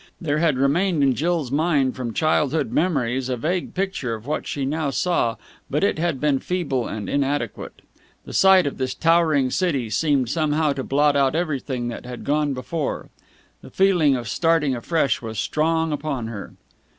There 0.19 0.39
had 0.39 0.57
remained 0.57 1.03
in 1.03 1.13
Jill's 1.13 1.51
mind 1.51 1.95
from 1.95 2.11
childhood 2.11 2.71
memories 2.71 3.29
a 3.29 3.37
vague 3.37 3.75
picture 3.75 4.15
of 4.15 4.25
what 4.25 4.47
she 4.47 4.65
now 4.65 4.89
saw, 4.89 5.35
but 5.69 5.83
it 5.83 5.99
had 5.99 6.19
been 6.19 6.39
feeble 6.39 6.87
and 6.87 7.07
inadequate. 7.07 7.83
The 8.25 8.33
sight 8.33 8.65
of 8.65 8.79
this 8.79 8.95
towering 8.95 9.51
city 9.51 9.91
seemed 9.91 10.27
somehow 10.29 10.73
to 10.73 10.83
blot 10.83 11.15
out 11.15 11.35
everything 11.35 11.89
that 11.89 12.07
had 12.07 12.23
gone 12.23 12.55
before. 12.55 13.09
The 13.61 13.69
feeling 13.69 14.15
of 14.15 14.27
starting 14.27 14.75
afresh 14.75 15.21
was 15.21 15.37
strong 15.37 15.91
upon 15.91 16.29
her. 16.29 16.53